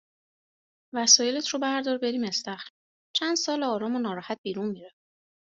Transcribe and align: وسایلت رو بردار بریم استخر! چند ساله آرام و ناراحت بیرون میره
وسایلت 0.95 1.47
رو 1.47 1.59
بردار 1.59 1.97
بریم 1.97 2.23
استخر! 2.23 2.69
چند 3.13 3.35
ساله 3.37 3.65
آرام 3.65 3.95
و 3.95 3.99
ناراحت 3.99 4.39
بیرون 4.43 4.69
میره 4.71 4.91